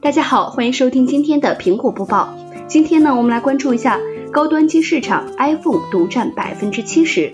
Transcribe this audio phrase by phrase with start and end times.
[0.00, 2.32] 大家好，欢迎收听今天的苹果播报。
[2.68, 3.98] 今天呢，我们来关注一下
[4.30, 7.32] 高端机市场，iPhone 独占百分之七十。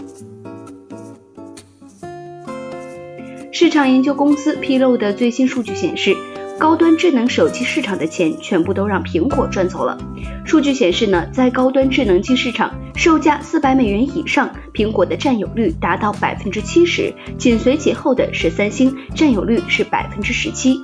[3.52, 6.16] 市场研究公司披露的最新数据显示，
[6.58, 9.98] 高端智能手机市场的钱全部都让苹果赚走了。
[10.46, 20.80] 数据显示呢，在高端智能机市场，售价四百美元以上，苹果的占有率达到百分之七十，紧随其后的是三星，占有率是百分之十七。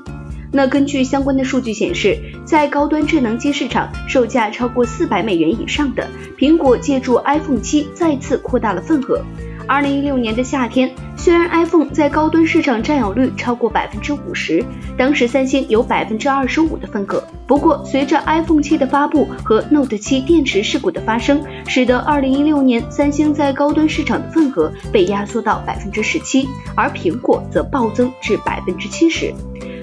[0.52, 9.24] 那根据相关的数据显示，在高端智能机市场售价超过四百美元以上的，苹果借助 iPhone 七再次扩大了份额。
[9.68, 14.64] 二零一六年的夏天，虽然 iPhone 在高端市场占有率超过百分之五十，
[14.98, 17.22] 当时三星有百分之二十五的份额。
[17.46, 29.32] 不过，随着 iPhone 七的发布和 Note 七电池事故的发生，使得二零一六年三星在高端市场的份额被压缩到百分之十七，而苹果则暴增至百分之七十。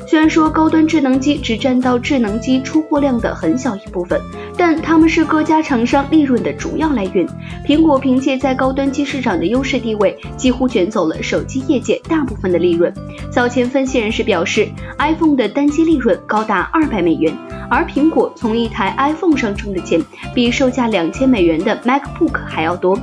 [0.09, 4.21] 虽然说高端智能机只占到智能机出货量的很小一部分，
[4.57, 7.27] 但它们是各家厂商利润的主要来源。
[7.65, 12.93] 苹果凭借在高端机市场的优势地位，几乎卷走了手机业界大部分的利润。
[13.29, 17.37] 早前分析人士表示，iPhone 的单机利润高达二百美元，
[17.69, 20.01] 而苹果从一台 iPhone 上挣的钱，
[20.33, 22.97] 比售价两千美元的 MacBook 还要多。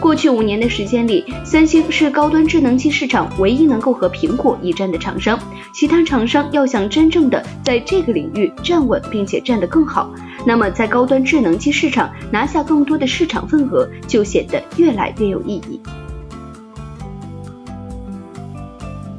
[0.00, 5.38] 过去五年的时间里，三星是高端智能机市场唯一能够和苹果一战的厂商。
[5.74, 10.10] 其他厂商要想真正的在这个领域站稳，并且站得更好，
[10.46, 15.78] 那么在高端智能机市场拿下更多的市场份额，就显得越来越有意义。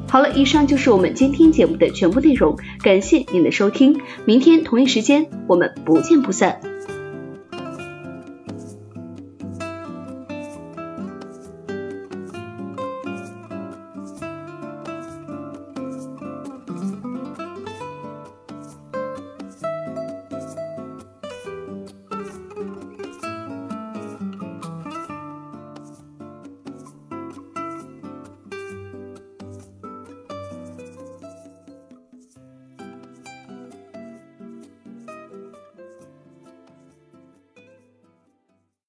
[0.08, 6.71] 好了，以上就是我们今天节目的全部内容，感谢您的收听，明天同一时间我们不见不散。